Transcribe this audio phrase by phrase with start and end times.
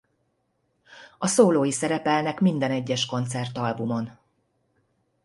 [1.17, 4.11] A szólói szerepelnek minden egyes koncertalbumon.